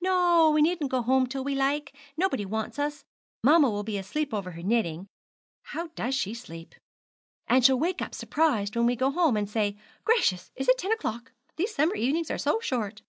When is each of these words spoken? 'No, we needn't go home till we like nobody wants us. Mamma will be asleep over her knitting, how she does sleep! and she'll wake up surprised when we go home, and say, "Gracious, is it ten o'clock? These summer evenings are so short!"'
'No, 0.00 0.50
we 0.54 0.62
needn't 0.62 0.90
go 0.90 1.02
home 1.02 1.26
till 1.26 1.44
we 1.44 1.54
like 1.54 1.94
nobody 2.16 2.46
wants 2.46 2.78
us. 2.78 3.04
Mamma 3.42 3.68
will 3.68 3.82
be 3.82 3.98
asleep 3.98 4.32
over 4.32 4.52
her 4.52 4.62
knitting, 4.62 5.08
how 5.62 5.88
she 6.10 6.30
does 6.30 6.40
sleep! 6.40 6.74
and 7.48 7.62
she'll 7.62 7.78
wake 7.78 8.00
up 8.00 8.14
surprised 8.14 8.76
when 8.76 8.86
we 8.86 8.96
go 8.96 9.10
home, 9.10 9.36
and 9.36 9.46
say, 9.50 9.76
"Gracious, 10.02 10.50
is 10.56 10.70
it 10.70 10.78
ten 10.78 10.90
o'clock? 10.90 11.32
These 11.56 11.74
summer 11.74 11.96
evenings 11.96 12.30
are 12.30 12.38
so 12.38 12.60
short!"' 12.60 13.02